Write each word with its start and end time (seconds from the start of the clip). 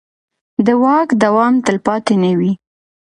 د 0.65 0.67
واک 0.83 1.09
دوام 1.23 1.53
تلپاتې 1.65 2.15
نه 2.23 2.31
وي 2.39 2.51